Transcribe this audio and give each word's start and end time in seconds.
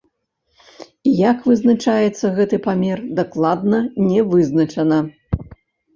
І 1.09 1.13
як 1.31 1.37
вызначаецца 1.49 2.33
гэты 2.39 2.57
памер, 2.67 2.99
дакладна 3.19 3.83
не 4.09 4.19
вызначана. 4.33 4.99